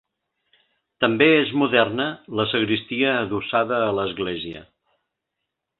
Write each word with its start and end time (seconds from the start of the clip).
També 1.03 1.27
és 1.41 1.51
moderna 1.63 2.09
la 2.41 2.47
sagristia 2.55 3.13
adossada 3.21 3.81
a 3.91 3.95
l'església. 4.01 4.69